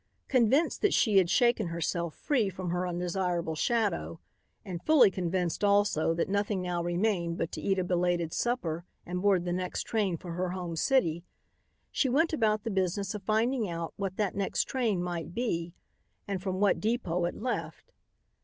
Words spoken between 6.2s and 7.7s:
nothing now remained but to